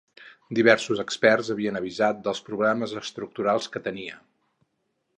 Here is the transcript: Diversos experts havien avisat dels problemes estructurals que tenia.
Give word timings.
Diversos 0.59 1.01
experts 1.03 1.51
havien 1.57 1.77
avisat 1.81 2.23
dels 2.29 2.43
problemes 2.49 2.99
estructurals 3.05 3.73
que 3.77 3.87
tenia. 3.91 4.21